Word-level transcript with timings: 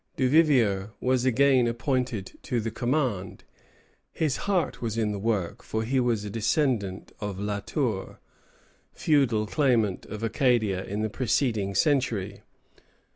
Duvivier 0.17 0.93
was 0.99 1.25
again 1.25 1.67
appointed 1.67 2.39
to 2.41 2.59
the 2.59 2.71
command. 2.71 3.43
His 4.11 4.35
heart 4.49 4.81
was 4.81 4.97
in 4.97 5.11
the 5.11 5.19
work, 5.19 5.61
for 5.61 5.83
he 5.83 5.99
was 5.99 6.25
a 6.25 6.29
descendant 6.31 7.11
of 7.19 7.39
La 7.39 7.59
Tour, 7.59 8.19
feudal 8.93 9.45
claimant 9.45 10.07
of 10.07 10.23
Acadia 10.23 10.83
in 10.83 11.03
the 11.03 11.09
preceding 11.11 11.75
century. 11.75 12.41